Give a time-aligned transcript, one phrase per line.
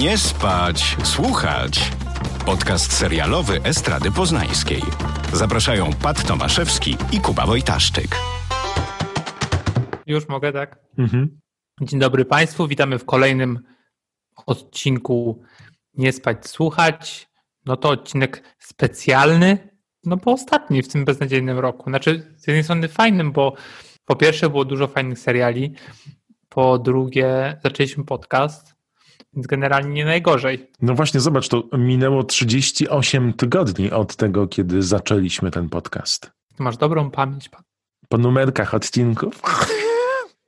[0.00, 1.92] Nie spać, słuchać.
[2.46, 4.82] Podcast serialowy Estrady Poznańskiej.
[5.32, 8.16] Zapraszają Pat Tomaszewski i Kuba Wojtaszczyk.
[10.06, 10.78] Już mogę, tak?
[10.98, 11.40] Mhm.
[11.82, 13.58] Dzień dobry Państwu, witamy w kolejnym
[14.46, 15.42] odcinku
[15.94, 17.28] Nie spać, słuchać.
[17.66, 19.70] No to odcinek specjalny,
[20.04, 21.90] no bo ostatni w tym beznadziejnym roku.
[21.90, 23.54] Znaczy, z jednej strony fajnym, bo
[24.04, 25.74] po pierwsze było dużo fajnych seriali,
[26.48, 28.71] po drugie zaczęliśmy podcast,
[29.34, 30.70] więc generalnie nie najgorzej.
[30.82, 36.30] No właśnie, zobacz, to minęło 38 tygodni od tego, kiedy zaczęliśmy ten podcast.
[36.56, 37.62] Ty masz dobrą pamięć, pan.
[38.08, 39.42] Po numerkach odcinków.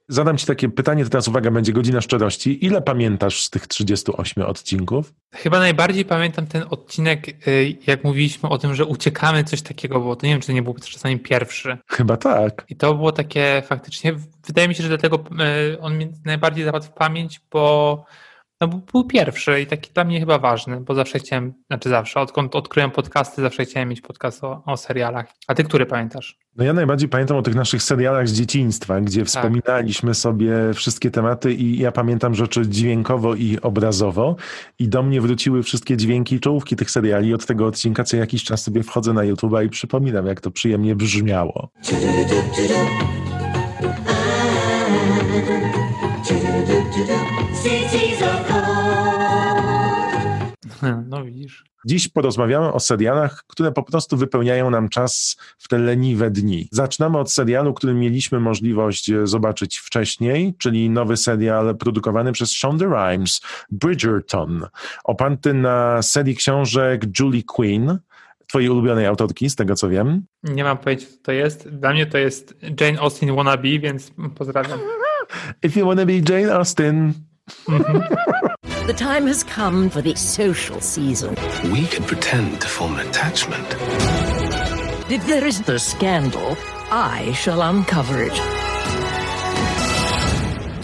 [0.08, 2.64] Zadam Ci takie pytanie, teraz uwaga, będzie godzina szczerości.
[2.64, 5.12] Ile pamiętasz z tych 38 odcinków?
[5.34, 10.16] Chyba najbardziej pamiętam ten odcinek, y, jak mówiliśmy o tym, że uciekamy, coś takiego było.
[10.16, 11.78] To nie wiem, czy to nie był czasami pierwszy.
[11.88, 12.64] Chyba tak.
[12.68, 14.14] I to było takie faktycznie,
[14.46, 15.24] wydaje mi się, że dlatego
[15.72, 18.04] y, on mi najbardziej zapadł w pamięć, bo
[18.64, 22.20] no bo był pierwszy i taki dla mnie chyba ważny, bo zawsze chciałem, znaczy zawsze,
[22.20, 25.26] odkąd odkryłem podcasty, zawsze chciałem mieć podcast o, o serialach.
[25.48, 26.38] A ty który pamiętasz?
[26.56, 29.28] No ja najbardziej pamiętam o tych naszych serialach z dzieciństwa, gdzie tak.
[29.28, 34.36] wspominaliśmy sobie wszystkie tematy i ja pamiętam rzeczy dźwiękowo i obrazowo
[34.78, 38.44] i do mnie wróciły wszystkie dźwięki i czołówki tych seriali od tego odcinka, co jakiś
[38.44, 41.70] czas sobie wchodzę na YouTube i przypominam, jak to przyjemnie brzmiało.
[51.08, 51.64] No widzisz.
[51.86, 56.68] Dziś porozmawiamy o serialach, które po prostu wypełniają nam czas w te leniwe dni.
[56.72, 62.86] Zaczynamy od serialu, który mieliśmy możliwość e, zobaczyć wcześniej, czyli nowy serial produkowany przez Shonda
[62.86, 63.40] Rhimes,
[63.70, 64.66] Bridgerton,
[65.04, 67.98] oparty na serii książek Julie Quinn,
[68.46, 70.26] twojej ulubionej autorki, z tego co wiem.
[70.42, 71.68] Nie mam pojęcia, co to jest.
[71.68, 74.78] Dla mnie to jest Jane Austen wannabe, więc pozdrawiam.
[75.62, 77.12] If you wanna be Jane Austen.
[78.86, 81.36] The time has come for the social season.
[81.72, 83.66] We can pretend to form an attachment.
[85.10, 86.54] If there is a scandal,
[86.90, 88.36] I shall uncover it.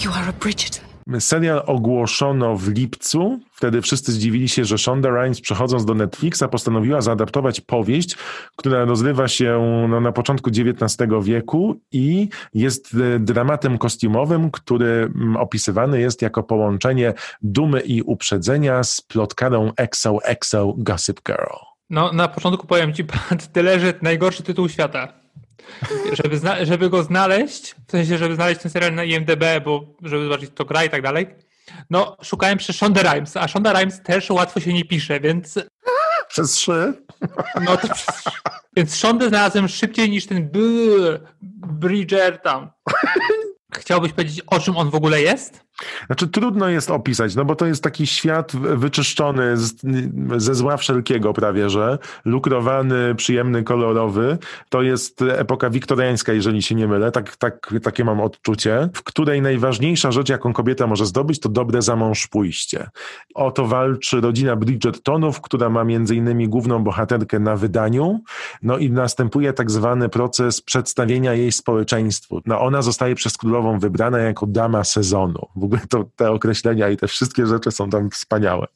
[0.03, 0.90] You are a Bridgerton.
[1.19, 3.41] Serial ogłoszono w lipcu.
[3.53, 8.17] Wtedy wszyscy zdziwili się, że Shonda Rhimes przechodząc do Netflixa postanowiła zaadaptować powieść,
[8.57, 15.37] która rozrywa się no, na początku XIX wieku i jest e, dramatem kostiumowym, który mm,
[15.37, 21.57] opisywany jest jako połączenie dumy i uprzedzenia z plotkarą XOXO Gossip Girl.
[21.91, 23.05] No, na początku powiem ci,
[23.53, 25.20] tyle, że najgorszy tytuł świata
[26.13, 30.25] żeby, zna, żeby go znaleźć, w sensie, żeby znaleźć ten serial na IMDB, bo żeby
[30.25, 31.27] zobaczyć, kto gra i tak dalej,
[31.91, 35.59] no szukałem przez Shonda Rhimes, a Shonda Rhimes też łatwo się nie pisze, więc...
[36.29, 37.03] Przez trzy?
[37.61, 38.23] No to przez...
[38.77, 40.51] Więc Shonda znalazłem szybciej niż ten
[41.81, 42.69] Bridgerton.
[43.75, 45.65] Chciałbyś powiedzieć, o czym on w ogóle jest?
[46.07, 49.75] Znaczy trudno jest opisać, no bo to jest taki świat wyczyszczony z,
[50.37, 54.39] ze zła wszelkiego prawie, że lukrowany, przyjemny, kolorowy.
[54.69, 59.43] To jest epoka wiktoriańska, jeżeli się nie mylę, tak, tak, takie mam odczucie, w której
[59.43, 62.91] najważniejsza rzecz, jaką kobieta może zdobyć, to dobre za mąż pójście.
[63.35, 68.21] O to walczy rodzina Bridgertonów, która ma między innymi główną bohaterkę na wydaniu,
[68.63, 72.41] no i następuje tak zwany proces przedstawienia jej społeczeństwu.
[72.47, 75.47] No ona zostaje przez królową wybrana jako dama sezonu.
[75.57, 78.67] W ogóle to, te określenia i te wszystkie rzeczy są tam wspaniałe.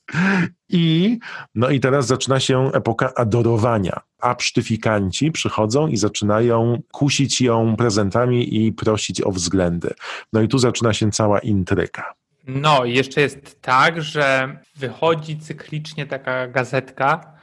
[0.68, 1.18] I,
[1.54, 4.00] no i teraz zaczyna się epoka adorowania.
[4.20, 9.94] Absztyfikanci przychodzą i zaczynają kusić ją prezentami i prosić o względy.
[10.32, 12.14] No i tu zaczyna się cała intryga.
[12.46, 17.33] No, jeszcze jest tak, że wychodzi cyklicznie taka gazetka,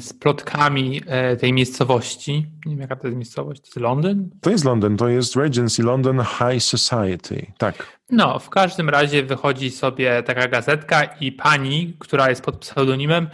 [0.00, 2.46] z plotkami e, tej miejscowości.
[2.66, 3.60] Nie wiem, jaka to jest miejscowość.
[3.60, 4.30] To jest Londyn?
[4.40, 7.52] To jest Londyn, to jest Regency London High Society.
[7.58, 7.98] Tak.
[8.10, 13.28] No, w każdym razie wychodzi sobie taka gazetka i pani, która jest pod pseudonimem,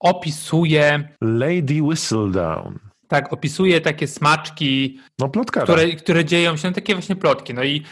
[0.00, 1.08] opisuje.
[1.20, 2.78] Lady Whistledown.
[3.08, 5.30] Tak, opisuje takie smaczki, no,
[5.62, 7.54] które, które dzieją się, no, takie właśnie plotki.
[7.54, 7.82] No i,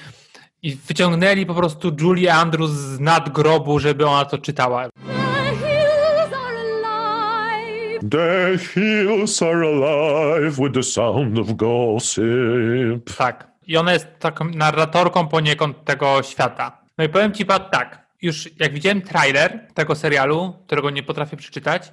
[0.63, 4.89] i wyciągnęli po prostu Julia Andrews z nadgrobu, żeby ona to czytała.
[8.11, 13.17] The hills are alive with the sound of gossip.
[13.17, 13.49] Tak.
[13.67, 16.79] I ona jest taką narratorką poniekąd tego świata.
[16.99, 21.37] No i powiem ci Pat tak, już jak widziałem trailer tego serialu, którego nie potrafię
[21.37, 21.93] przeczytać,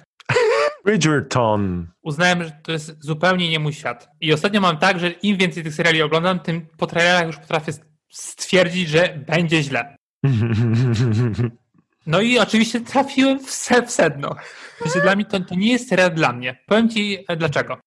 [0.86, 1.86] Bridgerton.
[2.02, 4.08] Uznałem, że to jest zupełnie nie mój świat.
[4.20, 7.72] I ostatnio mam tak, że im więcej tych seriali oglądam, tym po trailerach już potrafię
[8.10, 9.96] stwierdzić, że będzie źle.
[12.06, 13.50] No i oczywiście trafiłem w,
[13.86, 14.36] sedno.
[14.80, 16.58] Więc dla mnie to, to nie jest serial dla mnie.
[16.66, 17.78] Powiem ci e, dlaczego.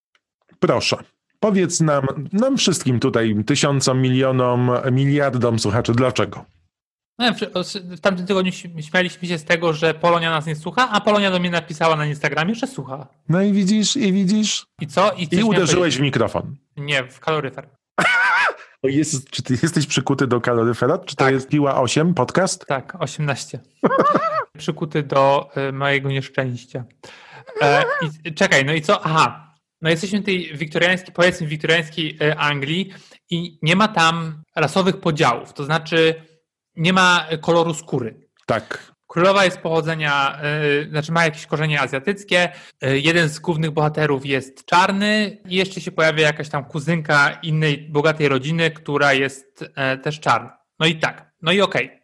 [0.59, 0.97] Proszę.
[1.39, 6.45] Powiedz nam, nam wszystkim tutaj, tysiącom, milionom, miliardom słuchaczy, dlaczego?
[7.19, 7.33] No,
[7.95, 8.51] w tamtym tygodniu
[8.81, 12.05] śmialiśmy się z tego, że Polonia nas nie słucha, a Polonia do mnie napisała na
[12.05, 13.07] Instagramie, że słucha.
[13.29, 14.65] No i widzisz, i widzisz.
[14.81, 15.11] I co?
[15.11, 16.55] I, I uderzyłeś w mikrofon.
[16.77, 17.69] Nie, w kaloryfer.
[18.83, 20.97] Jest, czy ty jesteś przykuty do kaloryfera?
[20.97, 21.33] Czy to tak.
[21.33, 22.65] jest Piła 8 podcast?
[22.65, 23.59] Tak, 18.
[24.57, 26.83] przykuty do y, mojego nieszczęścia.
[27.61, 27.83] E,
[28.25, 29.01] i, czekaj, no i co?
[29.05, 32.93] Aha, no jesteśmy w tej wiktoriańskiej, powiedzmy wiktoriańskiej y, Anglii
[33.29, 36.15] i nie ma tam rasowych podziałów, to znaczy
[36.75, 38.27] nie ma koloru skóry.
[38.45, 38.93] Tak.
[39.09, 40.39] Królowa jest pochodzenia,
[40.83, 42.51] yy, znaczy ma jakieś korzenie azjatyckie.
[42.81, 47.77] Yy, jeden z głównych bohaterów jest czarny i jeszcze się pojawia jakaś tam kuzynka innej
[47.77, 50.57] bogatej rodziny, która jest yy, też czarna.
[50.79, 51.85] No i tak, no i okej.
[51.85, 51.99] Okay.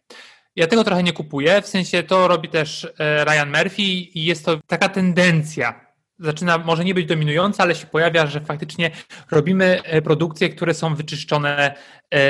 [0.56, 4.60] Ja tego trochę nie kupuję, w sensie to robi też Ryan Murphy i jest to
[4.68, 5.86] taka tendencja.
[6.20, 8.92] Zaczyna może nie być dominująca, ale się pojawia, że faktycznie
[9.32, 11.76] robimy produkcje, które są wyczyszczone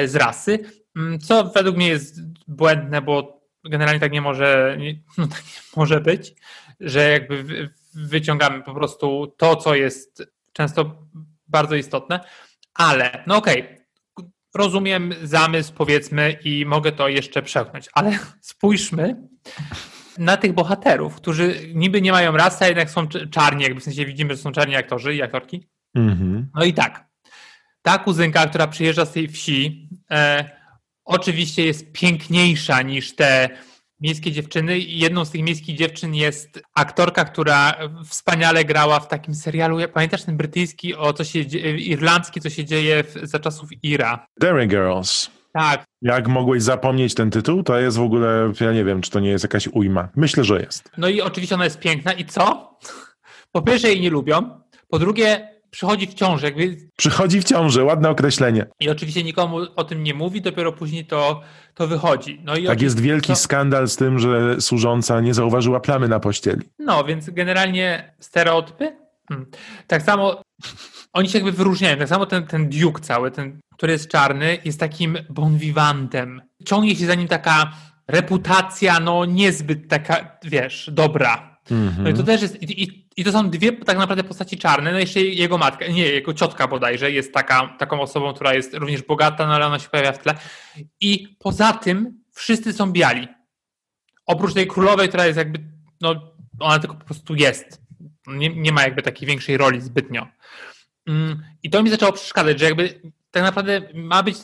[0.06, 0.60] z rasy,
[0.96, 5.62] mm, co według mnie jest błędne, bo generalnie tak nie może, nie, no tak nie
[5.76, 6.34] może być,
[6.80, 10.24] że jakby wyciągamy po prostu to, co jest
[10.54, 11.08] często
[11.48, 12.20] bardzo istotne,
[12.74, 13.86] ale no okej, okay,
[14.56, 19.16] rozumiem zamysł powiedzmy i mogę to jeszcze przełknąć, ale spójrzmy
[20.18, 24.06] na tych bohaterów, którzy niby nie mają rasy, a jednak są czarni, jakby w sensie
[24.06, 25.68] widzimy, że są czarni aktorzy i aktorki.
[25.98, 26.44] Mm-hmm.
[26.56, 27.06] No i tak,
[27.82, 30.50] ta kuzynka, która przyjeżdża z tej wsi, e,
[31.06, 33.50] oczywiście jest piękniejsza niż te
[34.00, 34.80] miejskie dziewczyny.
[34.80, 37.76] Jedną z tych miejskich dziewczyn jest aktorka, która
[38.06, 39.78] wspaniale grała w takim serialu.
[39.94, 44.28] Pamiętasz ten brytyjski, o co się irlandzki, co się dzieje w, za czasów Ira?
[44.40, 45.30] Derry Girls.
[45.54, 45.84] Tak.
[46.02, 47.64] Jak mogłeś zapomnieć ten tytuł?
[47.64, 50.10] To jest w ogóle, ja nie wiem, czy to nie jest jakaś ujma.
[50.16, 50.92] Myślę, że jest.
[50.98, 52.14] No i oczywiście ona jest piękna.
[52.14, 52.78] I co?
[53.52, 54.62] Po pierwsze jej nie lubią.
[54.90, 56.46] Po drugie, przychodzi w ciąży.
[56.46, 56.78] Jakby...
[56.98, 58.66] Przychodzi w ciąży, ładne określenie.
[58.80, 61.42] I oczywiście nikomu o tym nie mówi, dopiero później to,
[61.74, 62.42] to wychodzi.
[62.44, 63.36] No i tak jest wielki to...
[63.36, 66.62] skandal z tym, że służąca nie zauważyła plamy na pościeli.
[66.80, 68.98] No, więc generalnie stereotypy.
[69.30, 69.46] Hmm.
[69.88, 70.42] Tak samo
[71.14, 71.98] oni się jakby wyróżniają.
[71.98, 76.42] Tak samo ten, ten Duke cały, ten, który jest czarny, jest takim bon vivantem.
[76.66, 77.72] Ciągnie się za nim taka
[78.08, 81.60] reputacja, no niezbyt taka, wiesz, dobra.
[81.72, 82.00] Mm -hmm.
[82.00, 84.92] No i to też jest, i, i, i, to są dwie tak naprawdę postaci czarne,
[84.92, 89.02] no jeszcze jego matka, nie, jego ciotka bodajże jest taka, taką osobą, która jest również
[89.02, 90.36] bogata, no ale ona się pojawia w tle.
[91.02, 93.28] I poza tym wszyscy są biali.
[94.26, 95.60] Oprócz tej królowej, która jest jakby,
[96.02, 97.82] no ona tylko po prostu jest.
[98.28, 100.28] Nie, nie ma jakby takiej większej roli zbytnio.
[101.08, 103.02] Mm, I to mi zaczęło przeszkadzać, że jakby
[103.32, 104.38] tak naprawdę ma być,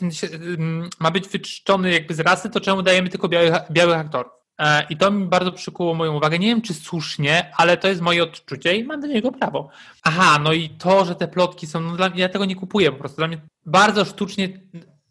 [1.00, 4.32] ma być wyczyszczony jakby z rasy, to czemu dajemy tylko białych, białych aktorów?
[4.62, 6.38] E, I to mi bardzo przykuło moją uwagę.
[6.38, 9.70] Nie wiem, czy słusznie, ale to jest moje odczucie i mam do niego prawo.
[10.02, 12.92] Aha, no i to, że te plotki są, no dla mnie, ja tego nie kupuję
[12.92, 13.16] po prostu.
[13.16, 14.48] Dla mnie bardzo sztucznie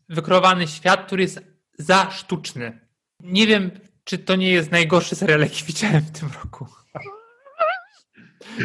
[0.10, 1.40] wykreowany świat, który jest
[1.78, 2.80] za sztuczny.
[3.20, 3.72] Nie wiem,
[4.04, 6.68] czy to nie jest najgorszy serial, jaki widziałem w tym roku.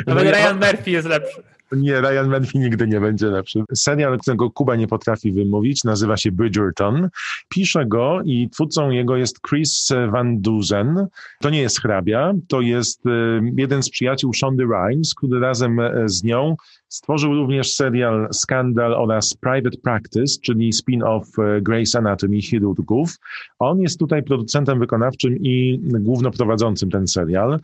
[0.07, 1.56] Nawet no Ryan Murphy jest lepszy.
[1.73, 3.63] Nie, Ryan Murphy nigdy nie będzie lepszy.
[3.75, 7.09] Serial, którego Kuba nie potrafi wymówić, nazywa się Bridgerton.
[7.49, 11.07] Pisze go i twórcą jego jest Chris Van Duzen.
[11.41, 13.11] To nie jest hrabia, to jest e,
[13.57, 16.57] jeden z przyjaciół Shondy Rhimes, który razem e, z nią
[16.89, 23.17] Stworzył również serial Skandal oraz Private Practice, czyli spin-off e, Grey's Anatomy chirurgów.
[23.59, 27.61] On jest tutaj producentem wykonawczym i główno prowadzącym ten serial.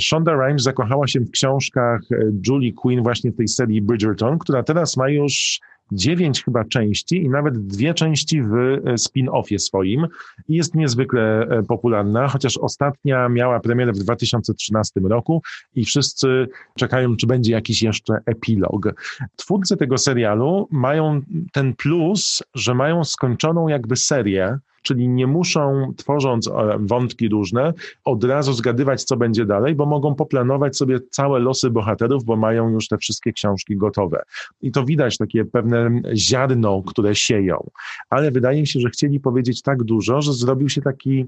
[0.00, 2.00] Shonda Rhimes zakochała się w książkach
[2.46, 5.60] Julie Quinn właśnie w tej serii Bridgerton, która teraz ma już
[5.92, 10.06] dziewięć chyba części i nawet dwie części w e, spin-offie swoim
[10.48, 15.42] i jest niezwykle e, popularna, chociaż ostatnia miała premierę w 2013 roku
[15.74, 18.88] i wszyscy czekają, czy będzie jakiś jeszcze epilog.
[19.36, 21.20] Twórcy tego serialu mają
[21.52, 27.72] ten plus, że mają skończoną jakby serię, czyli nie muszą, tworząc e, wątki różne,
[28.04, 32.70] od razu zgadywać, co będzie dalej, bo mogą poplanować sobie całe losy bohaterów, bo mają
[32.70, 34.22] już te wszystkie książki gotowe.
[34.62, 37.70] I to widać takie pewne ziarno, które sieją.
[38.10, 41.26] Ale wydaje mi się, że chcieli powiedzieć tak dużo, że zrobił się taki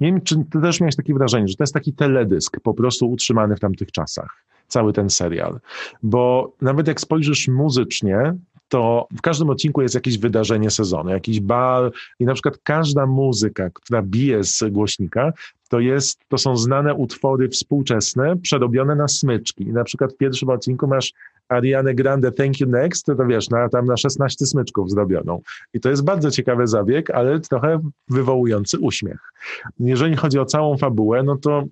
[0.00, 3.10] nie wiem, czy ty też miałeś takie wrażenie, że to jest taki teledysk po prostu
[3.10, 5.60] utrzymany w tamtych czasach, cały ten serial.
[6.02, 8.36] Bo nawet jak spojrzysz muzycznie,
[8.70, 13.70] to w każdym odcinku jest jakieś wydarzenie sezonu, jakiś bal i na przykład każda muzyka,
[13.70, 15.32] która bije z głośnika,
[15.68, 19.64] to, jest, to są znane utwory współczesne, przerobione na smyczki.
[19.64, 21.12] I na przykład w pierwszym odcinku masz
[21.48, 25.40] Ariane Grande Thank You Next, to, wiesz, na, tam na 16 smyczków zrobioną.
[25.74, 29.32] I to jest bardzo ciekawy zabieg, ale trochę wywołujący uśmiech.
[29.80, 31.64] Jeżeli chodzi o całą fabułę, no to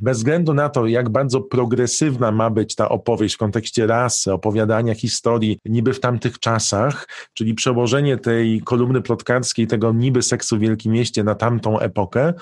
[0.00, 4.94] bez względu na to, jak bardzo progresywna ma być ta opowieść w kontekście rasy, opowiadania
[4.94, 10.92] historii niby w tamtych czasach, czyli przełożenie tej kolumny plotkarskiej, tego niby seksu w Wielkim
[10.92, 12.34] Mieście na tamtą epokę,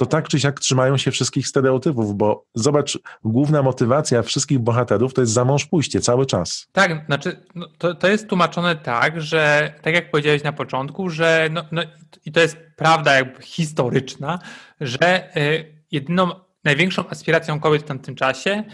[0.00, 5.20] to tak czy siak trzymają się wszystkich stereotypów, bo zobacz, główna motywacja wszystkich bohaterów to
[5.20, 6.68] jest za mąż pójście cały czas.
[6.72, 11.48] Tak, znaczy no, to, to jest tłumaczone tak, że tak jak powiedziałeś na początku, że
[11.52, 11.82] no, no
[12.24, 14.38] i to jest prawda jakby historyczna,
[14.80, 16.30] że y, jedyną,
[16.64, 18.64] największą aspiracją kobiet w tamtym czasie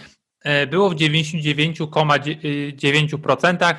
[0.46, 3.74] y, było w 99,9%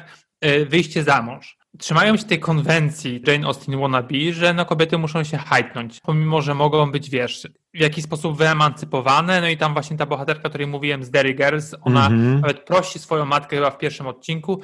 [0.45, 5.23] y, wyjście za mąż trzymają się tej konwencji Jane Austen wannabe, że no kobiety muszą
[5.23, 9.97] się hajtnąć, pomimo, że mogą być, wiesz, w jakiś sposób wyemancypowane, no i tam właśnie
[9.97, 12.41] ta bohaterka, o której mówiłem z Derry Girls, ona mm -hmm.
[12.41, 14.61] nawet prosi swoją matkę chyba w pierwszym odcinku,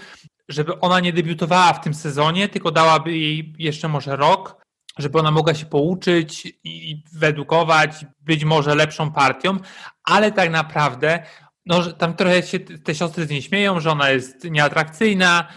[0.50, 4.63] żeby ona nie debiutowała w tym sezonie, tylko dałaby jej jeszcze może rok,
[4.98, 9.58] żeby ona mogła się pouczyć i wyedukować, być może lepszą partią,
[10.04, 11.24] ale tak naprawdę
[11.66, 15.48] no, tam trochę się te siostry z niej śmieją, że ona jest nieatrakcyjna,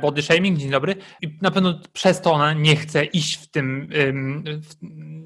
[0.00, 0.96] body shaming, dzień dobry.
[1.22, 3.88] I na pewno przez to ona nie chce iść w tym,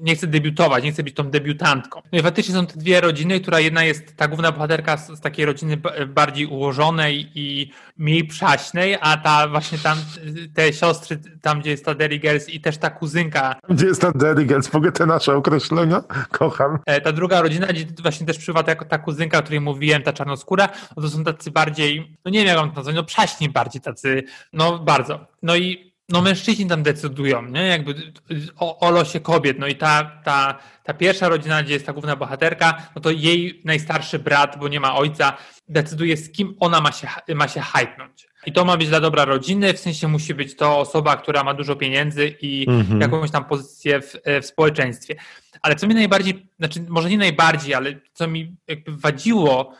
[0.01, 2.01] nie chce debiutować, nie chce być tą debiutantką.
[2.11, 5.19] No i faktycznie są te dwie rodziny, która jedna jest ta główna bohaterka z, z
[5.19, 9.97] takiej rodziny bardziej ułożonej i mniej przaśnej, a ta właśnie tam,
[10.53, 13.55] te siostry, tam gdzie jest ta Derry Girls i też ta kuzynka.
[13.69, 14.73] Gdzie jest ta Derry Girls?
[14.73, 16.03] Mogę te nasze określenia?
[16.31, 16.79] Kocham.
[16.85, 20.13] E, ta druga rodzina, gdzie właśnie też przybywa ta, ta kuzynka, o której mówiłem, ta
[20.13, 23.49] czarnoskóra, no to są tacy bardziej, no nie wiem jak mam to nazwać, no przaśni
[23.49, 24.20] bardziej tacy
[24.53, 25.27] no bardzo.
[25.41, 27.67] No i no mężczyźni tam decydują, nie?
[27.67, 28.13] Jakby
[28.57, 29.59] o, o losie kobiet.
[29.59, 33.61] No i ta, ta, ta pierwsza rodzina, gdzie jest ta główna bohaterka, no to jej
[33.65, 35.37] najstarszy brat, bo nie ma ojca,
[35.67, 38.27] decyduje z kim ona ma się, ma się hajtnąć.
[38.45, 41.53] I to ma być dla dobra rodziny, w sensie musi być to osoba, która ma
[41.53, 43.01] dużo pieniędzy i mhm.
[43.01, 45.15] jakąś tam pozycję w, w społeczeństwie.
[45.61, 49.73] Ale co mi najbardziej, znaczy może nie najbardziej, ale co mi jakby wadziło,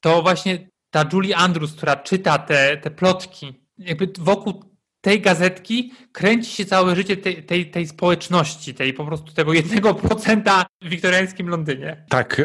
[0.00, 4.64] to właśnie ta Julie Andrews, która czyta te, te plotki jakby wokół
[5.00, 9.94] tej gazetki kręci się całe życie tej, tej, tej społeczności, tej po prostu tego jednego
[9.94, 12.04] procenta w wiktoriańskim Londynie.
[12.08, 12.42] Tak.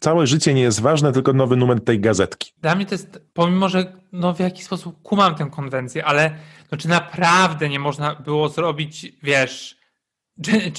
[0.00, 2.52] Całe życie nie jest ważne, tylko nowy numer tej gazetki.
[2.62, 6.30] Dla mnie to jest, pomimo, że no w jakiś sposób kumam tę konwencję, ale
[6.72, 9.76] no, czy naprawdę nie można było zrobić, wiesz,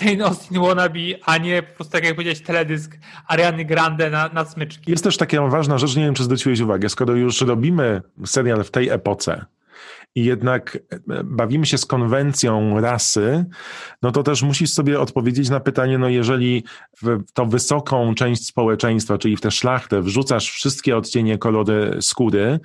[0.02, 4.46] Jane Austen wannabe, a nie po prostu tak jak powiedziałeś teledysk Ariany Grande na, na
[4.46, 4.92] smyczki.
[4.92, 8.72] Jest też taka ważna rzecz, nie wiem czy zwróciłeś uwagę, skoro już robimy serial w
[8.72, 9.46] tej epoce,
[10.18, 10.78] i jednak
[11.10, 13.46] e, bawimy się z konwencją rasy,
[14.02, 16.64] no to też musisz sobie odpowiedzieć na pytanie, no jeżeli
[17.02, 22.60] w tą wysoką część społeczeństwa, czyli w tę szlachtę wrzucasz wszystkie odcienie kolory skóry,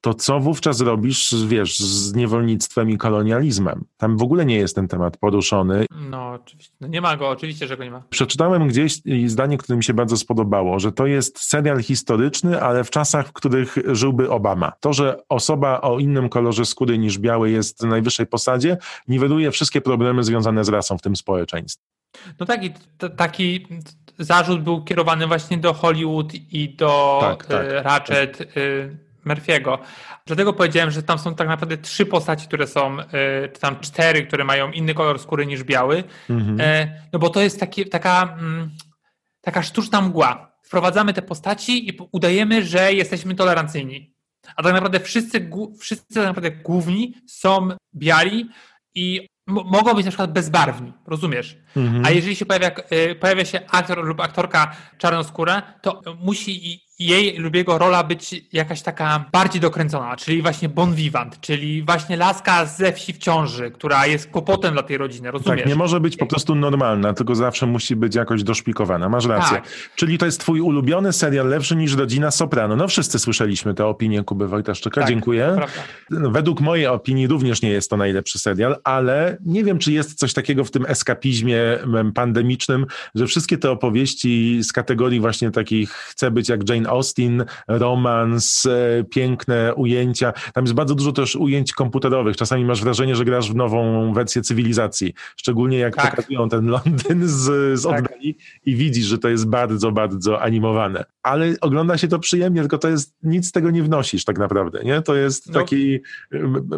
[0.00, 3.84] to co wówczas robisz, wiesz, z niewolnictwem i kolonializmem?
[3.96, 5.86] Tam w ogóle nie jest ten temat poruszony.
[6.10, 6.74] No, oczywiście.
[6.80, 8.02] No nie ma go, oczywiście, że go nie ma.
[8.10, 12.90] Przeczytałem gdzieś zdanie, które mi się bardzo spodobało, że to jest serial historyczny, ale w
[12.90, 14.72] czasach, w których żyłby Obama.
[14.80, 18.76] To, że osoba o innym kolorze skóry niż biały jest w najwyższej posadzie,
[19.08, 21.84] niweluje wszystkie problemy związane z rasą w tym społeczeństwie.
[22.40, 22.72] No tak, i
[23.16, 23.66] taki
[24.18, 28.38] zarzut był kierowany właśnie do Hollywood i do tak, tak, y, Ratchet.
[28.38, 28.48] Tak.
[29.26, 29.78] Murphy'ego.
[30.26, 33.04] Dlatego powiedziałem, że tam są tak naprawdę trzy postaci, które są, e,
[33.48, 36.04] czy tam cztery, które mają inny kolor skóry niż biały.
[36.30, 36.60] Mhm.
[36.60, 38.70] E, no bo to jest taki, taka, mm,
[39.40, 40.52] taka sztuczna mgła.
[40.62, 44.16] Wprowadzamy te postaci i udajemy, że jesteśmy tolerancyjni.
[44.56, 48.48] A tak naprawdę wszyscy, wszyscy tak naprawdę główni są biali
[48.94, 51.58] i mogą być na przykład bezbarwni, rozumiesz?
[51.76, 52.04] Mhm.
[52.04, 57.54] A jeżeli się pojawia, e, pojawia się aktor lub aktorka czarnoskóra, to musi jej lub
[57.54, 62.92] jego rola być jakaś taka bardziej dokręcona, czyli właśnie bon vivant, czyli właśnie laska ze
[62.92, 65.60] wsi w ciąży, która jest kłopotem dla tej rodziny, rozumiesz?
[65.60, 69.56] Tak, nie może być po prostu normalna, tylko zawsze musi być jakoś doszpikowana, masz rację.
[69.56, 69.68] Tak.
[69.96, 72.76] Czyli to jest twój ulubiony serial, lepszy niż Rodzina Soprano.
[72.76, 75.56] No wszyscy słyszeliśmy tę opinię Kuby Wojtaszczyka, tak, dziękuję.
[76.10, 80.18] No, według mojej opinii również nie jest to najlepszy serial, ale nie wiem, czy jest
[80.18, 81.60] coś takiego w tym eskapizmie
[82.14, 88.66] pandemicznym, że wszystkie te opowieści z kategorii właśnie takich chcę być jak Jane Austin, romans,
[88.66, 90.32] e, piękne ujęcia.
[90.54, 92.36] Tam jest bardzo dużo też ujęć komputerowych.
[92.36, 95.14] Czasami masz wrażenie, że grasz w nową wersję cywilizacji.
[95.36, 96.10] Szczególnie jak tak.
[96.10, 98.04] pokazują ten Londyn z, z tak.
[98.04, 101.04] oddali i widzisz, że to jest bardzo, bardzo animowane.
[101.22, 104.84] Ale ogląda się to przyjemnie, tylko to jest, nic z tego nie wnosisz tak naprawdę,
[104.84, 105.02] nie?
[105.02, 105.52] To jest no.
[105.52, 106.00] taki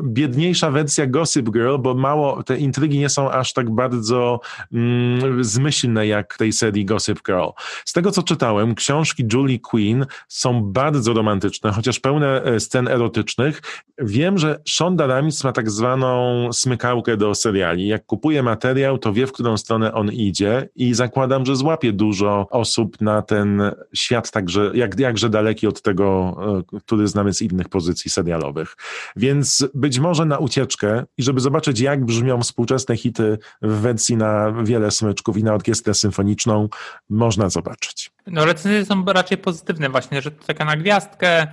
[0.03, 4.41] biedniejsza wersja Gossip Girl, bo mało, te intrygi nie są aż tak bardzo
[4.73, 7.49] mm, zmyślne jak tej serii Gossip Girl.
[7.85, 9.98] Z tego, co czytałem, książki Julie Quinn
[10.29, 13.63] Są bardzo romantyczne, chociaż pełne e, scen erotycznych.
[13.99, 17.87] Wiem, że Shonda Rhimes ma tak zwaną smykałkę do seriali.
[17.87, 22.47] Jak kupuje materiał, to wie, w którą stronę on idzie i zakładam, że złapie dużo
[22.51, 23.63] osób na ten
[23.95, 26.37] świat, także jak, jakże daleki od tego,
[26.75, 28.77] e, który znamy z innych pozycji serialowych.
[29.17, 34.53] Więc być może na ucieczkę i żeby zobaczyć, jak brzmią współczesne hity w wersji na
[34.63, 36.69] wiele smyczków i na orkiestrę symfoniczną,
[37.11, 38.08] można zobaczyć.
[38.31, 41.47] No recenzje są raczej pozytywne właśnie, że to taka na gwiazdkę,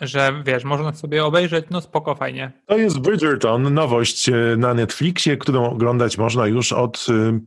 [0.00, 2.52] że wiesz, można sobie obejrzeć, no spoko, fajnie.
[2.66, 7.40] To jest Bridgerton, nowość e, na Netflixie, którą oglądać można już od e,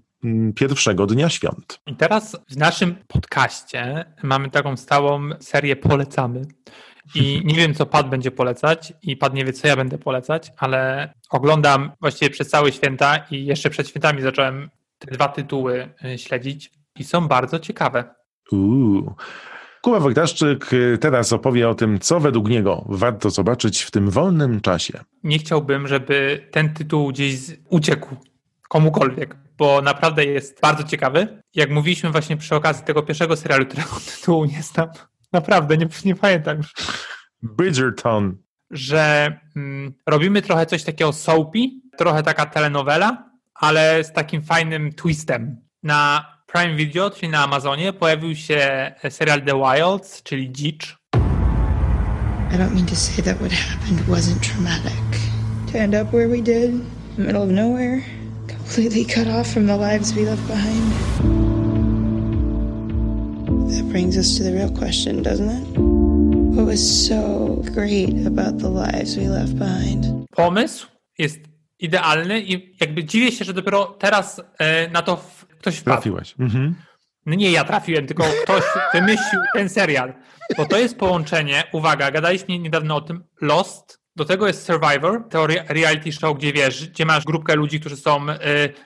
[0.56, 1.80] pierwszego dnia świąt.
[1.88, 6.42] I teraz w naszym podcaście mamy taką stałą serię Polecamy.
[7.16, 10.52] I nie wiem, co Pat będzie polecać, i Pat nie wie, co ja będę polecać,
[10.58, 14.70] ale oglądam właściwie przez całe święta i jeszcze przed świętami zacząłem
[15.00, 18.21] te dwa tytuły e, śledzić i są bardzo ciekawe.
[18.52, 19.16] Uuu.
[19.82, 24.62] Kuba Wojtaszczyk y, teraz opowie o tym, co według niego warto zobaczyć w tym wolnym
[24.62, 25.00] czasie.
[25.24, 27.36] Nie chciałbym, żeby ten tytuł gdzieś
[27.70, 28.16] uciekł
[28.70, 31.42] komukolwiek, bo naprawdę jest bardzo ciekawy.
[31.56, 34.88] Jak mówiliśmy właśnie przy okazji tego pierwszego serialu, którego tytułu nie znam,
[35.34, 36.74] naprawdę nie, nie pamiętam już.
[37.42, 38.38] Bridgerton.
[38.72, 41.60] Że mm, robimy trochę coś takiego soapy,
[41.98, 45.58] trochę taka telenowela, ale z takim fajnym twistem.
[45.84, 50.98] Na Prime Video, czyli na Amazonie, pojawił się serial The Wilds, czyli Dzicz.
[52.54, 55.20] I don't mean to say that what happened wasn't traumatic.
[55.72, 56.86] To end up where we did, in
[57.18, 58.02] the middle of nowhere,
[58.48, 60.92] completely cut off from the lives we left behind.
[63.72, 65.78] That brings us to the real question, doesn't it?
[66.56, 70.06] What was so great about the lives we left behind?
[70.36, 71.40] Pomysł jest
[71.80, 75.18] idealny i jakby dziwię się, że dopiero teraz e, na to
[75.62, 75.96] ktoś wpadł.
[75.96, 76.36] Trafiłeś.
[76.40, 76.76] Mhm.
[77.26, 78.64] No nie ja trafiłem, tylko ktoś
[78.94, 80.14] wymyślił ten serial.
[80.58, 85.48] Bo to jest połączenie, uwaga, gadaliśmy niedawno o tym, Lost, do tego jest Survivor, to
[85.48, 88.36] reality show, gdzie wiesz, gdzie masz grupkę ludzi, którzy są y,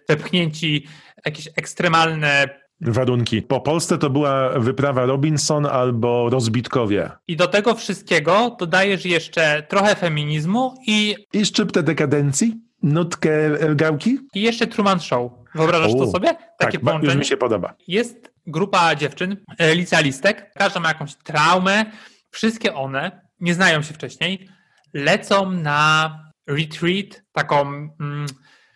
[0.09, 0.87] wepchnięci
[1.25, 2.49] jakieś ekstremalne
[2.81, 3.41] warunki.
[3.41, 7.09] Po Polsce to była wyprawa Robinson albo Rozbitkowie.
[7.27, 11.15] I do tego wszystkiego dodajesz jeszcze trochę feminizmu i...
[11.33, 12.64] I szczyptę dekadencji?
[12.85, 13.31] Nutkę
[13.75, 14.19] gałki?
[14.33, 15.31] I jeszcze Truman Show.
[15.55, 16.27] Wyobrażasz O, to sobie?
[16.57, 17.05] Takie tak, połączenie?
[17.13, 17.73] już mi się podoba.
[17.87, 21.85] Jest grupa dziewczyn, e, licealistek, każda ma jakąś traumę.
[22.31, 24.49] Wszystkie one nie znają się wcześniej,
[24.93, 27.61] lecą na retreat, taką
[27.99, 28.25] mm,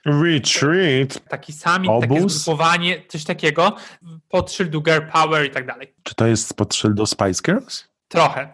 [0.05, 1.29] Retreat.
[1.29, 2.33] taki summit, takie Obóz?
[2.33, 3.75] zgrupowanie, coś takiego,
[4.29, 5.93] pod szyldu girl power i tak dalej.
[6.03, 7.88] Czy to jest spod szyldu Spice Girls?
[8.09, 8.53] Trochę.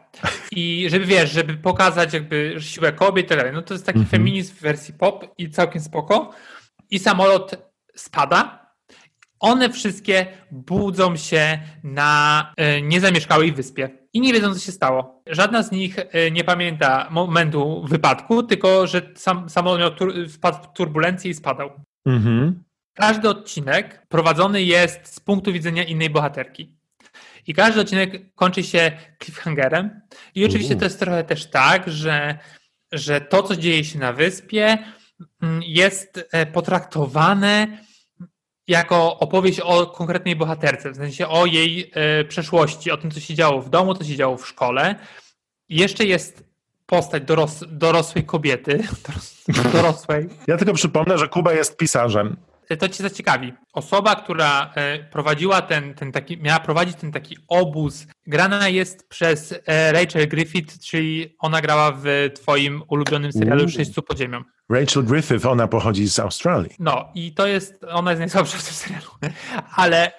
[0.52, 3.54] I żeby wiesz, żeby pokazać jakby siłę kobiet i tak dalej.
[3.54, 4.12] No to jest taki Mhm.
[4.12, 6.32] feminizm w wersji pop i całkiem spoko.
[6.92, 7.56] I samolot
[7.96, 8.66] spada.
[9.40, 15.24] One wszystkie budzą się na e, niezamieszkałej wyspie i nie wiedzą, co się stało.
[15.28, 21.32] Żadna z nich e, nie pamięta momentu wypadku, tylko że sam, samolot wpadł w turbulencję
[21.32, 21.70] i spadał.
[22.06, 22.64] Mhm.
[22.94, 26.76] Każdy odcinek prowadzony jest z punktu widzenia innej bohaterki.
[27.48, 28.92] I każdy odcinek kończy się
[29.24, 30.02] cliffhangerem.
[30.36, 32.40] I oczywiście to jest trochę też tak, że,
[32.92, 34.78] że to, co dzieje się na wyspie,
[35.42, 37.78] mm, jest e, potraktowane
[38.68, 43.34] jako opowieść o konkretnej bohaterce, w sensie o jej e, przeszłości, o tym, co się
[43.34, 44.96] działo w domu, co się działo w szkole.
[45.70, 46.44] Jeszcze jest
[46.86, 48.78] postać doros, dorosłej kobiety,
[49.08, 52.38] doros, dorosłej, Ja tylko przypomnę, że Kuba jest pisarzem.
[52.80, 53.54] To cię zaciekawi.
[53.74, 59.54] Osoba, która e, prowadziła ten, ten taki, miała prowadzić ten taki obóz, grana jest przez
[59.66, 63.70] e, Rachel Griffith, czyli ona grała w twoim ulubionym serialu.
[63.70, 64.44] Sześciu pod ziemią.
[64.70, 66.72] Rachel Griffith, ona pochodzi z Australii.
[66.80, 69.08] No i to jest, ona jest najsłabsza w tym serialu,
[69.76, 70.12] ale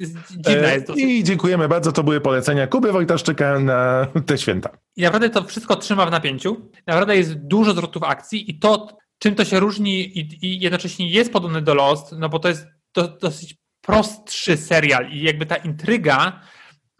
[0.00, 1.02] jest, dziwna E, jest dosyć.
[1.04, 4.70] I dziękujemy bardzo, to były polecenia Kuby Wojtaszczyka na te święta.
[4.96, 6.70] I naprawdę to wszystko trzyma w napięciu.
[6.86, 8.88] Naprawdę jest dużo zwrotów akcji i to,
[9.22, 12.66] czym to się różni i, i jednocześnie jest podobny do Lost, no bo to jest
[12.94, 16.40] do, dosyć prostszy serial i jakby ta intryga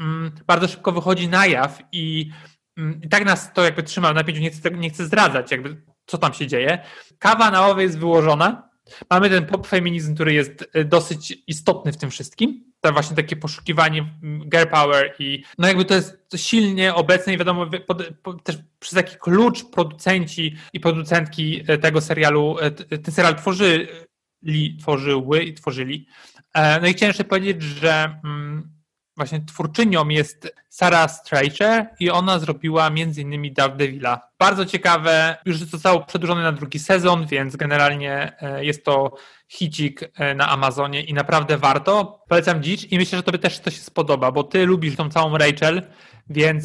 [0.01, 2.31] mm, bardzo szybko wychodzi na jaw i,
[2.77, 5.83] mm, i tak nas to jakby trzyma w napięciu, nie chcę, nie chcę zdradzać jakby
[6.07, 6.85] co tam się dzieje.
[7.19, 8.71] Kawa na łowie jest wyłożona.
[9.11, 12.72] Mamy ten pop feminizm, który jest y, dosyć istotny w tym wszystkim.
[12.85, 17.39] To właśnie takie poszukiwanie mm, girl power i no jakby to jest silnie obecne i
[17.39, 22.99] wiadomo, pod, po, też przez taki klucz producenci i producentki e, tego serialu, e, t-
[22.99, 26.07] ten serial tworzyli, tworzyły i tworzyli.
[26.55, 28.42] E, No i chciałem jeszcze powiedzieć, że mm,
[29.23, 33.55] właśnie twórczynią jest Sarah Streicher i ona zrobiła m.in.
[33.55, 34.29] Daredevila.
[34.39, 39.15] Bardzo ciekawe, już zostało przedłużone na drugi sezon, więc generalnie e, jest to
[39.49, 42.25] hicik e, na Amazonie i naprawdę warto.
[42.29, 45.39] Polecam dzicz i myślę, że tobie też to się spodoba, bo ty lubisz tą całą
[45.39, 45.83] Rachel,
[46.31, 46.65] więc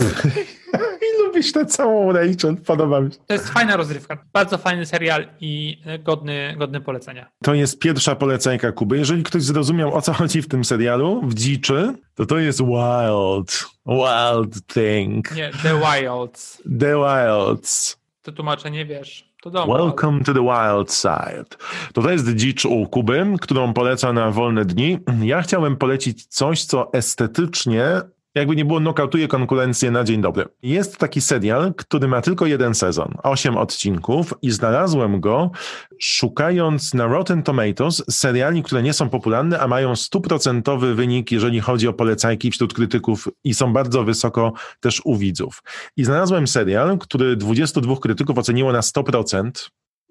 [1.08, 3.17] I lubisz tę całą Rachel, podoba mi się.
[3.28, 4.17] to jest fajna rozrywka.
[4.34, 7.30] Bardzo fajny serial i godny, godny polecenia.
[7.43, 8.98] To jest pierwsza polecenka Kuby.
[8.98, 13.65] Jeżeli ktoś zrozumiał, o co chodzi w tym serialu, w dziczy, to to jest wild,
[13.86, 15.36] wild thing.
[15.36, 16.63] Nie, The Wilds.
[16.80, 17.98] The Wilds.
[18.22, 19.28] To tłumaczenie wiesz.
[19.54, 21.46] Welcome to the wild side.
[21.93, 25.00] To to jest dzicz u Kuby, którą poleca na wolne dni.
[25.22, 28.02] Ja chciałem polecić coś, co estetycznie
[28.38, 30.45] jakby nie było, nokautuje konkurencję na dzień dobry.
[30.63, 35.52] Jest taki serial, który ma tylko jeden sezon, osiem odcinków i znalazłem go
[36.00, 41.88] szukając na Rotten Tomatoes seriali, które nie są popularne, a mają stuprocentowy wynik, jeżeli chodzi
[41.88, 45.63] o polecajki wśród krytyków i są bardzo wysoko też u widzów.
[45.97, 49.52] I znalazłem serial, który 22 krytyków oceniło na 100%,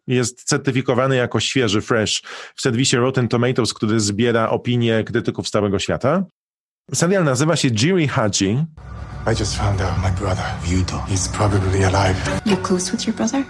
[0.06, 2.22] jest certyfikowany jako świeży, fresh
[2.54, 6.24] w serwisie Rotten Tomatoes, który zbiera opinie krytyków z całego świata.
[6.94, 8.64] Serial nazywa się Jiri Haji.
[9.26, 12.40] I just found out my brother, Yuto, is probably alive.
[12.44, 13.44] You're close with your brother?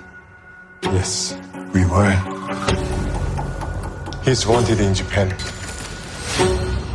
[0.83, 1.37] Yes,
[1.75, 2.17] we were.
[4.25, 5.35] He's wanted in Japan.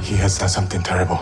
[0.02, 1.20] He has done something terrible.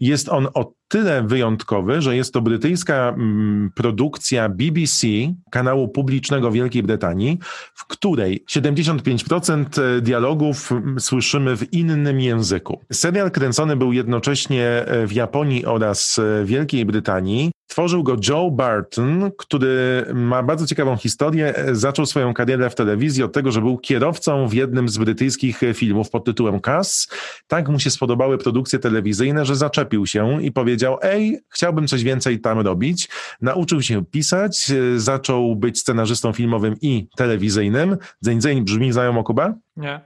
[0.00, 5.06] Jest on o tyle wyjątkowy, że jest to brytyjska mm, produkcja BBC,
[5.50, 7.38] kanału publicznego Wielkiej Brytanii,
[7.74, 12.80] w której 75% dialogów mm, słyszymy w innym języku.
[12.92, 17.50] Serial kręcony był jednocześnie e, w Japonii oraz e, Wielkiej Brytanii.
[17.66, 21.56] Tworzył go Joe Barton, który ma bardzo ciekawą historię.
[21.56, 25.60] E, Zaczął swoją karierę w telewizji od tego, że był kierowcą w jednym z brytyjskich
[25.74, 27.08] filmów pod tytułem Cass.
[27.46, 32.40] Tak mu się spodobały produkcje telewizyjne, że zaczepił się i powiedział, ej, chciałbym coś więcej
[32.40, 33.08] tam robić.
[33.40, 37.96] Nauczył się pisać, e, zaczął być scenarzystą filmowym i telewizyjnym.
[38.22, 39.54] Dzeń, dzeń brzmi znajomo, Kuba?
[39.76, 40.00] Nie.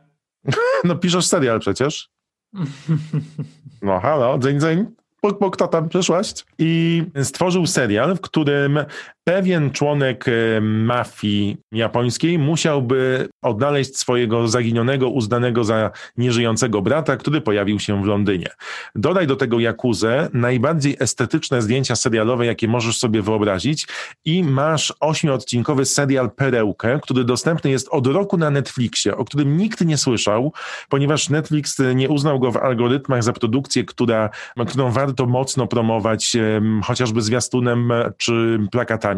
[0.85, 2.11] No piszesz serial przecież.
[3.83, 4.87] No halo, dzeń, dzeń.
[5.21, 6.33] Puk, puk, kto tam przyszłaś?
[6.59, 8.79] I stworzył serial, w którym
[9.25, 17.79] pewien członek e, mafii japońskiej musiałby odnaleźć swojego zaginionego, uznanego za nieżyjącego brata, który pojawił
[17.79, 18.49] się w Londynie.
[18.95, 23.87] Dodaj do tego Jakuzę, najbardziej estetyczne zdjęcia serialowe, jakie możesz sobie wyobrazić
[24.25, 29.81] i masz ośmiodcinkowy serial Perełkę, który dostępny jest od roku na Netflixie, o którym nikt
[29.81, 30.53] nie słyszał,
[30.89, 34.31] ponieważ Netflix nie uznał go w algorytmach za produkcję, która,
[34.69, 36.37] którą warto mocno promować,
[36.85, 39.12] chociażby zwiastunem e, czy plakatami.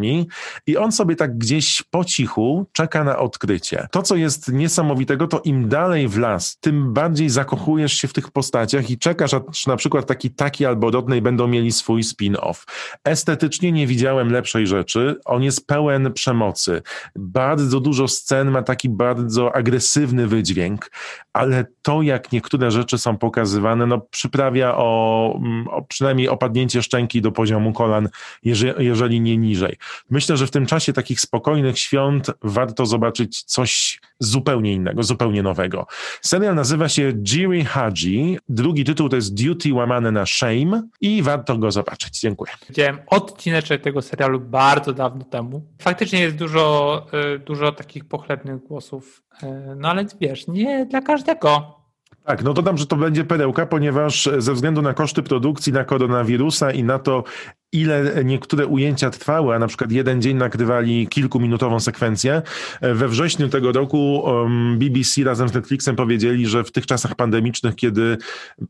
[0.66, 3.88] I on sobie tak gdzieś po cichu czeka na odkrycie.
[3.90, 8.30] To, co jest niesamowitego, to im dalej w las, tym bardziej zakochujesz się w tych
[8.30, 12.64] postaciach i czekasz, aż na przykład taki taki albo Rodney będą mieli swój spin-off.
[13.04, 15.20] Estetycznie nie widziałem lepszej rzeczy.
[15.24, 16.82] On jest pełen przemocy.
[17.16, 20.90] Bardzo dużo scen ma taki bardzo agresywny wydźwięk,
[21.32, 27.22] ale to, jak niektóre rzeczy są pokazywane, no przyprawia o, mm, o przynajmniej opadnięcie szczęki
[27.22, 28.08] do poziomu kolan,
[28.42, 29.76] jeżeli, jeżeli nie niżej.
[30.10, 35.86] Myślę, że w tym czasie takich spokojnych świąt warto zobaczyć coś zupełnie innego, zupełnie nowego.
[36.20, 38.38] Serial nazywa się Jiri Haji.
[38.48, 42.20] Drugi tytuł to jest Duty łamane na Shame i warto go zobaczyć.
[42.20, 42.52] Dziękuję.
[42.68, 45.66] Widziałem odcineczek tego serialu bardzo dawno temu.
[45.82, 51.84] Faktycznie jest dużo, y, dużo takich pochlebnych głosów, y, no ale wiesz, nie dla każdego.
[52.24, 56.70] Tak, no dodam, że to będzie perełka, ponieważ ze względu na koszty produkcji, na koronawirusa
[56.70, 57.24] i na to,
[57.74, 62.42] ile niektóre ujęcia trwały, a na przykład jeden dzień nagrywali kilkuminutową sekwencję.
[62.82, 64.24] We wrześniu tego roku
[64.76, 68.18] BBC razem z Netflixem powiedzieli, że w tych czasach pandemicznych, kiedy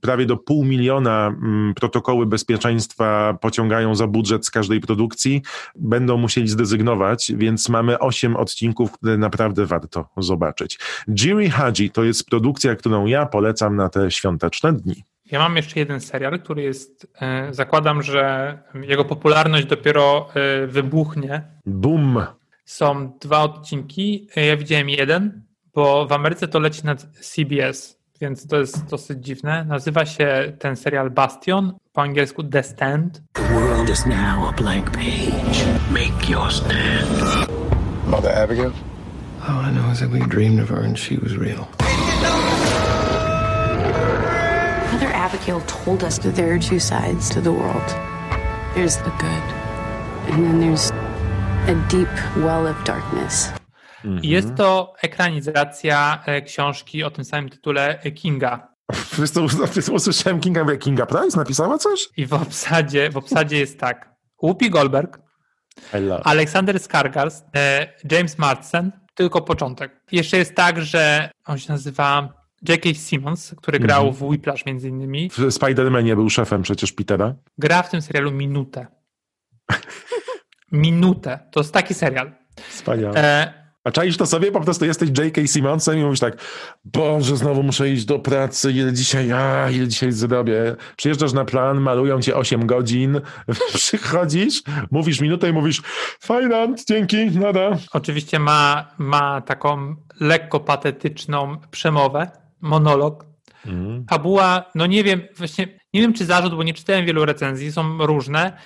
[0.01, 5.43] prawie do pół miliona um, protokoły bezpieczeństwa pociągają za budżet z każdej produkcji,
[5.77, 10.79] będą musieli zrezygnować, więc mamy osiem odcinków, które naprawdę warto zobaczyć.
[11.11, 15.14] Jiri Haji to jest produkcja, którą ja polecam na te świąteczne dni.
[15.31, 21.43] Ja mam jeszcze jeden serial, który jest, e, zakładam, że jego popularność dopiero e, wybuchnie.
[21.67, 22.27] Boom!
[22.65, 25.43] Są dwa odcinki, e, ja widziałem jeden,
[25.75, 29.65] bo w Ameryce to leci na CBS, więc to jest dosyć dziwne.
[29.65, 33.23] Nazywa się ten serial Bastion, po angielsku The Stand.
[33.33, 35.65] The world is now a blank page.
[35.91, 37.49] Make your stand.
[38.07, 38.73] Mother Abigail?
[39.49, 41.67] All I know is that we dreamed of her and she was real.
[45.35, 47.89] Abigail told us that there are two sides to the world.
[48.75, 49.47] There's the good,
[50.31, 50.93] and then there's
[51.67, 53.53] a deep well of darkness.
[54.23, 58.69] I Jest to ekranizacja e, książki o tym samym tytule e, Kinga.
[59.75, 62.09] Wiesz usłyszałem Kinga, Kinga Price napisała coś?
[62.17, 64.15] I w obsadzie, w obsadzie jest tak.
[64.43, 65.19] Whoopi Goldberg,
[66.25, 70.01] Aleksander Skargars, e, James Marsden, tylko początek.
[70.13, 72.95] Jeszcze jest tak, że on się nazywa J.K.
[72.95, 74.15] Simmons, który grał Mhm.
[74.17, 77.35] w Whiplash między innymi, W Spider-Manie był szefem przecież Petera.
[77.59, 78.87] gra w tym serialu minutę.
[80.73, 81.39] minutę.
[81.53, 82.33] To jest taki serial.
[82.69, 83.21] Wspaniale.
[83.25, 84.53] E, A czaisz to sobie?
[84.53, 85.47] Po prostu jesteś J.K.
[85.47, 86.37] Simmonsem i mówisz tak,
[86.85, 90.77] Boże, znowu muszę iść do pracy, ile dzisiaj, a, ile dzisiaj zrobię.
[90.97, 93.21] Przyjeżdżasz na plan, malują cię 8 godzin,
[93.75, 95.83] przychodzisz, mówisz minutę i mówisz,
[96.21, 97.71] fajna, dzięki, nada.
[97.93, 102.31] oczywiście ma, ma taką lekko patetyczną przemowę,
[102.65, 103.27] monolog.
[104.11, 108.07] Fabuła, no nie wiem, właśnie nie wiem czy zarzut, bo nie czytałem wielu recenzji, są
[108.07, 108.59] różne.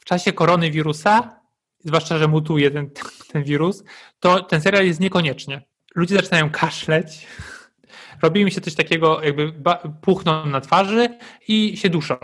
[0.00, 1.40] W czasie koronawirusa,
[1.78, 2.90] zwłaszcza, że mutuje ten,
[3.32, 3.84] ten wirus,
[4.20, 5.62] to ten serial jest niekoniecznie.
[5.94, 7.26] Ludzie zaczynają kaszleć,
[8.22, 9.52] robi mi się coś takiego, jakby
[10.00, 12.16] puchną na twarzy i się duszą.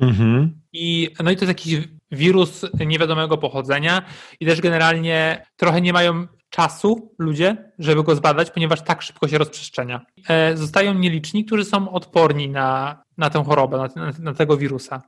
[0.00, 0.60] Mhm.
[0.72, 4.02] I, no i to jest jakiś wirus niewiadomego pochodzenia
[4.40, 9.38] i też generalnie trochę nie mają czasu ludzie, żeby go zbadać, ponieważ tak szybko się
[9.38, 10.00] rozprzestrzenia.
[10.28, 15.02] E, zostają nieliczni, którzy są odporni na, na tę chorobę, na, na, na tego wirusa.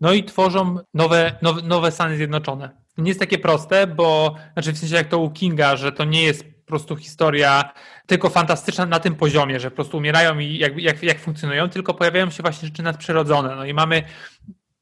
[0.00, 2.70] No i tworzą nowe, nowe, nowe Stany Zjednoczone.
[2.98, 6.22] Nie jest takie proste, bo znaczy w sensie jak to u Kinga, że to nie
[6.22, 7.72] jest po prostu historia
[8.06, 11.94] tylko fantastyczna na tym poziomie, że po prostu umierają i jak, jak, jak funkcjonują, tylko
[11.94, 13.56] pojawiają się właśnie rzeczy nadprzyrodzone.
[13.56, 14.02] No i mamy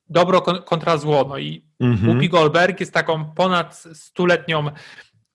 [0.08, 1.26] dobro kon- kontra zło.
[1.28, 1.68] No i.
[1.80, 4.70] Whoopi Goldberg jest taką ponad stuletnią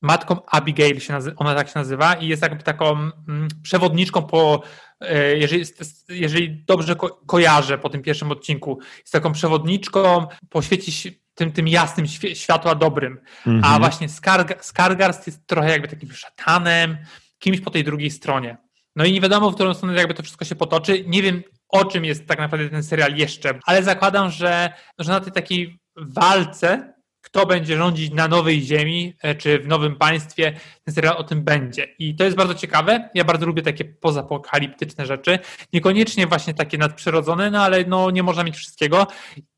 [0.04, 4.62] matką Abigail, się nazy- ona tak się nazywa, i jest jakby taką mm, przewodniczką po,
[5.02, 5.66] e, jeżeli,
[6.10, 11.68] jeżeli dobrze ko- kojarzę po tym pierwszym odcinku, jest taką przewodniczką po świecie tym, tym
[11.68, 13.20] jasnym świe- światła dobrym.
[13.64, 16.98] A właśnie Skarg- Skargars jest trochę jakby takim szatanem,
[17.40, 18.58] kimś po tej drugiej stronie.
[18.96, 21.04] No i nie wiadomo, w którą stronę jakby to wszystko się potoczy.
[21.08, 25.20] Nie wiem, o czym jest tak naprawdę ten serial jeszcze, ale zakładam, że, że na
[25.20, 26.93] tej takiej walce,
[27.34, 31.44] kto będzie rządzić na nowej ziemi, e, czy w nowym państwie, ten serial o tym
[31.44, 31.88] będzie.
[32.00, 33.10] I to jest bardzo ciekawe.
[33.14, 35.40] Ja bardzo lubię takie pozapokaliptyczne rzeczy.
[35.74, 39.08] Niekoniecznie właśnie takie nadprzyrodzone, no ale no, nie można mieć wszystkiego.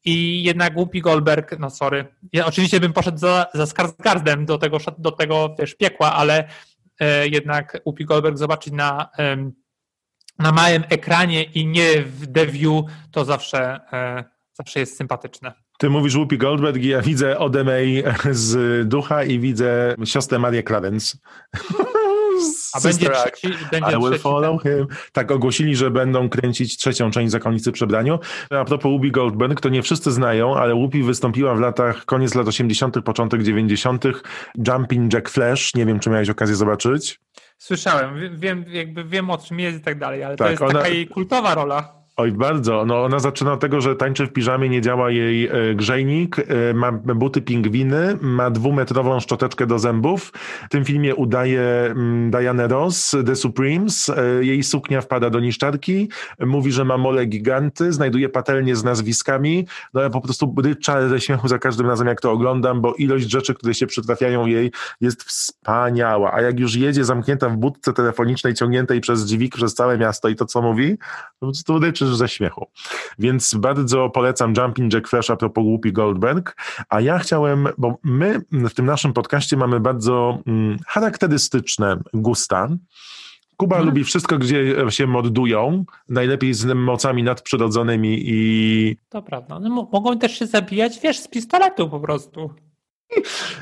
[0.05, 4.77] I jednak Whoopi Goldberg, no sorry, ja oczywiście bym poszedł za, za Skarsgardem do tego,
[4.97, 6.47] do tego wiesz, piekła, ale
[6.99, 9.53] e, jednak Whoopi Goldberg zobaczyć na, em,
[10.39, 15.64] na małym ekranie i nie w View, to zawsze, e, zawsze jest sympatyczne.
[15.77, 21.17] Ty mówisz Whoopi Goldberg i ja widzę Odemej z Ducha i widzę siostrę Marię Clarence.
[22.73, 24.87] A będzie trzeci, będzie I will trzeci follow him.
[25.11, 28.19] Tak ogłosili, że będą kręcić trzecią część Zakonnicy Przebraniu.
[28.49, 32.47] A propos Whoopi Goldberg, to nie wszyscy znają, ale Whoopi wystąpiła w latach, koniec lat
[32.47, 34.03] 80., początek 90.
[34.67, 35.75] Jumping Jack Flash.
[35.75, 37.19] Nie wiem, czy miałeś okazję zobaczyć.
[37.57, 40.63] Słyszałem, wie- wiem, jakby wiem o czym jest i tak dalej, ale Tak, to jest
[40.63, 42.04] ona- taka jej kultowa rola.
[42.17, 42.85] Oj, bardzo.
[42.85, 46.73] No, ona zaczyna od tego, że tańczy w piżamie, nie działa jej e, grzejnik, e,
[46.73, 50.31] ma buty pingwiny, ma dwumetrową szczoteczkę do zębów.
[50.65, 54.09] W tym filmie udaje mm, Diana Ross, The Supremes.
[54.09, 59.67] E, Jej suknia wpada do niszczarki, mówi, że ma mole giganty, znajduje patelnię z nazwiskami.
[59.93, 63.31] No ja po prostu ryczę ze śmiechu za każdym razem, jak to oglądam, bo ilość
[63.31, 66.33] rzeczy, które się przytrafiają jej jest wspaniała.
[66.33, 70.35] A jak już jedzie zamknięta w budce telefonicznej, ciągniętej przez dźwig przez całe miasto i
[70.35, 70.97] to, co mówi,
[71.39, 72.67] po prostu ryczysz ze śmiechu.
[73.19, 76.55] Więc bardzo polecam Jumping Jack Flash a propos Whoopi Goldberg.
[76.89, 82.69] A ja chciałem, bo my w tym naszym podcaście mamy bardzo mm, charakterystyczne gusta.
[83.57, 89.59] Kuba lubi wszystko, gdzie się mordują, najlepiej z mocami nadprzyrodzonymi i To prawda.
[89.59, 92.49] No, mo- mogą też się zabijać, wiesz, z pistoletu po prostu.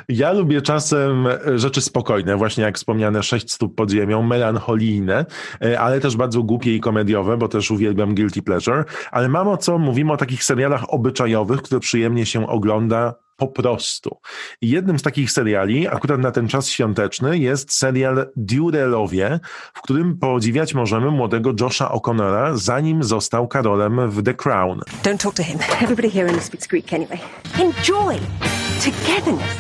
[0.10, 5.26] Ja lubię czasem rzeczy spokojne, właśnie jak wspomniane Sześć stóp pod ziemią, melancholijne,
[5.62, 8.86] e, ale też bardzo głupie i komediowe, bo też uwielbiam Guilty Pleasure.
[9.12, 14.18] Ale mam o co, mówimy o takich serialach obyczajowych, które przyjemnie się ogląda po prostu.
[14.62, 19.40] I jednym z takich seriali, akurat na ten czas świąteczny, jest serial Durelowie,
[19.74, 24.80] w którym podziwiać możemy młodego Josha O'Connora, zanim został Karolem w The Crown.
[25.04, 25.60] Don't talk to him.
[25.82, 27.20] Everybody here only speaks Greek anyway.
[27.60, 28.20] Enjoy
[28.84, 29.56] togetherness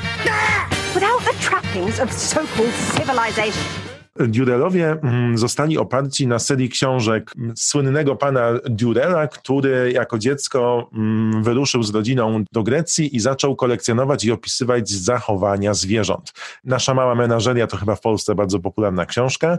[0.93, 3.92] without the trappings of so-called civilization.
[4.19, 11.43] Durelowie mm, zostali oparci na serii książek mm, słynnego pana Durela, który jako dziecko mm,
[11.43, 16.33] wyruszył z rodziną do Grecji i zaczął kolekcjonować i opisywać zachowania zwierząt.
[16.63, 19.57] Nasza mała menażeria to chyba w Polsce bardzo popularna książka.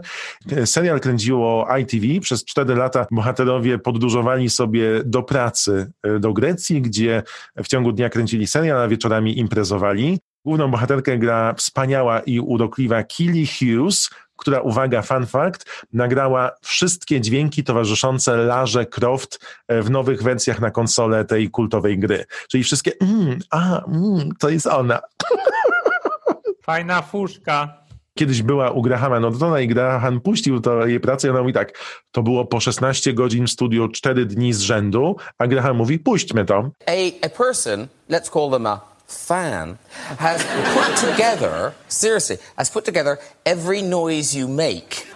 [0.65, 2.21] Serial kręciło ITV.
[2.21, 7.23] Przez cztery lata bohaterowie podróżowali sobie do pracy e, do Grecji, gdzie
[7.63, 10.19] w ciągu dnia kręcili serial, a wieczorami imprezowali.
[10.45, 17.63] Główną bohaterkę gra wspaniała i urokliwa Killy Hughes, która, uwaga, fun fact, nagrała wszystkie dźwięki
[17.63, 22.25] towarzyszące Larze Croft e, w nowych wersjach na konsolę tej kultowej gry.
[22.51, 24.99] Czyli wszystkie, mm, a, mm, to jest ona.
[26.65, 27.85] Fajna fuszka.
[28.17, 31.77] Kiedyś była u Grahama Nortona i Graham puścił to jej pracę i ona mówi tak,
[32.11, 36.45] to było po 16 godzin w studiu 4 dni z rzędu, a Graham mówi, puśćmy
[36.45, 36.69] to.
[36.87, 39.77] A, a person, let's call them a fan,
[40.17, 45.07] has put together, seriously, has put together every noise you make.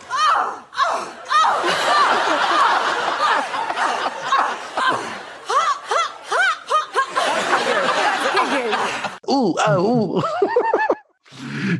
[9.27, 10.23] U, a, u.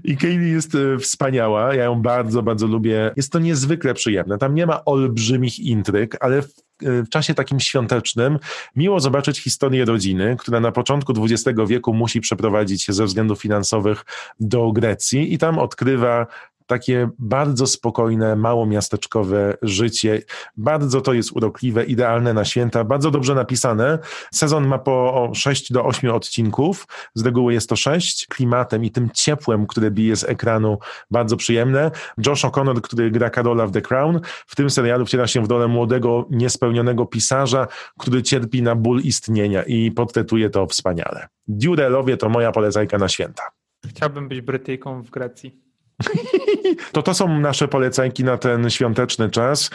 [0.04, 3.12] I Kaylee jest e, wspaniała, ja ją bardzo, bardzo lubię.
[3.15, 4.38] Jest to niezwykle przyjemne.
[4.38, 8.39] Tam nie ma olbrzymich intryg, ale w, e, w czasie takim świątecznym
[8.76, 14.06] miło zobaczyć historię rodziny, która na początku XX wieku musi przeprowadzić się ze względów finansowych
[14.39, 16.28] do Grecji i tam odkrywa
[16.70, 20.22] takie bardzo spokojne, małomiasteczkowe życie.
[20.58, 24.00] Bardzo to jest urokliwe, idealne na święta, bardzo dobrze napisane.
[24.34, 29.10] Sezon ma po 6 do 8 odcinków, z reguły jest to 6, klimatem i tym
[29.14, 30.78] ciepłem, które bije z ekranu,
[31.12, 31.92] bardzo przyjemne.
[32.26, 35.68] Josh O'Connor, który gra Karola w The Crown, w tym serialu wciela się w rolę
[35.68, 37.68] młodego, niespełnionego pisarza,
[38.00, 41.28] który cierpi na ból istnienia i portretuje to wspaniale.
[41.48, 43.44] Durelowie to moja polecajka na święta.
[43.88, 45.69] Chciałbym być Brytyjką w Grecji.
[46.92, 49.70] To to są nasze polecajki na ten świąteczny czas.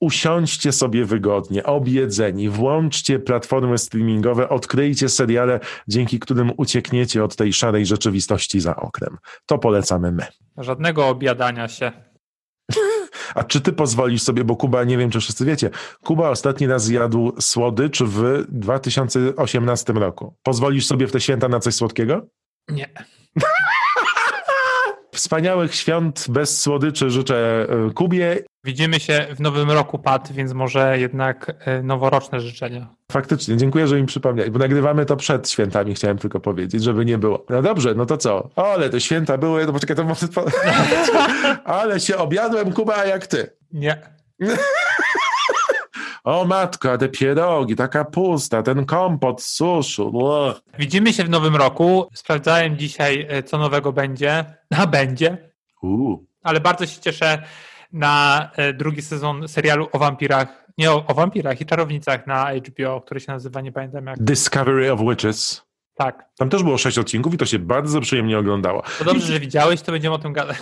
[0.00, 7.86] Usiądźcie sobie wygodnie, obiedzeni, włączcie platformy streamingowe, odkryjcie seriale, dzięki którym uciekniecie od tej szarej
[7.86, 9.16] rzeczywistości za oknem.
[9.46, 10.26] To polecamy my.
[10.56, 11.92] Żadnego obiadania się.
[13.34, 15.70] A czy ty pozwolisz sobie, bo Kuba, nie wiem czy wszyscy wiecie,
[16.04, 20.34] Kuba ostatni raz zjadł słodycz w 2018 roku.
[20.42, 22.26] Pozwolisz sobie w te święta na coś słodkiego?
[22.68, 22.88] Nie.
[25.20, 28.44] Wspaniałych świąt bez słodyczy życzę e, Kubie.
[28.64, 32.86] Widzimy się w nowym roku, Pat, więc może jednak e, noworoczne życzenia.
[33.12, 37.18] Faktycznie, dziękuję, że mi przypomniałeś, bo nagrywamy to przed świętami, chciałem tylko powiedzieć, żeby nie
[37.18, 37.44] było.
[37.50, 38.50] No dobrze, no to co?
[38.56, 40.26] O, ale te święta były, no poczekaj, to może...
[41.64, 43.50] ale się obiadłem, Kuba, jak ty.
[43.72, 44.02] Nie.
[46.30, 50.12] O matka, te pierogi, taka pusta, ten kompot z suszu.
[50.78, 52.08] Widzimy się w nowym roku.
[52.14, 54.44] Sprawdzałem dzisiaj, e, co nowego będzie.
[54.78, 55.50] A będzie.
[55.82, 56.20] Uh.
[56.42, 57.42] Ale bardzo się cieszę
[57.92, 60.66] na e, drugi sezon serialu o wampirach.
[60.78, 64.22] Nie o, o wampirach i czarownicach na HBO, który się nazywa, nie pamiętam jak.
[64.22, 65.62] Discovery of Witches.
[65.94, 66.24] Tak.
[66.38, 68.82] Tam też było sześć odcinków i to się bardzo przyjemnie oglądało.
[68.98, 70.58] To dobrze, że widziałeś, to będziemy o tym gadać.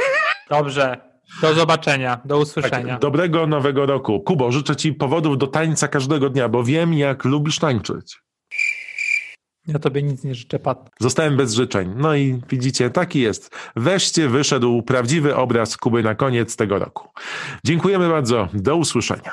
[0.50, 1.09] Dobrze.
[1.40, 2.92] Do zobaczenia, do usłyszenia.
[2.92, 4.20] Tak, dobrego nowego roku.
[4.20, 8.18] Kubo, życzę Ci powodów do tańca każdego dnia, bo wiem, jak lubisz tańczyć.
[9.66, 10.90] Ja tobie nic nie życzę, Pat.
[11.00, 11.92] Zostałem bez życzeń.
[11.96, 13.56] No i widzicie, taki jest.
[13.76, 17.08] Weźcie, wyszedł prawdziwy obraz Kuby na koniec tego roku.
[17.64, 18.48] Dziękujemy bardzo.
[18.54, 19.32] Do usłyszenia.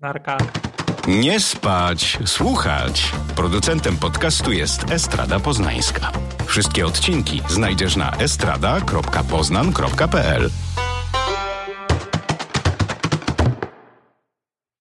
[0.00, 0.38] Narka.
[1.08, 3.12] Nie spać, słuchać.
[3.36, 6.12] Producentem podcastu jest Estrada Poznańska.
[6.46, 10.50] Wszystkie odcinki znajdziesz na estrada.poznan.pl.